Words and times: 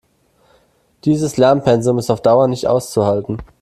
Dieses 1.05 1.37
Lernpensum 1.37 1.99
ist 1.99 2.09
auf 2.09 2.23
Dauer 2.23 2.47
nicht 2.47 2.65
auszuhalten. 2.65 3.37